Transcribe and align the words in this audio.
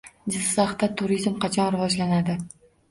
Jizzaxda 0.35 0.89
turizm 1.03 1.39
qachon 1.47 1.71
rivojlanadi? 1.79 2.41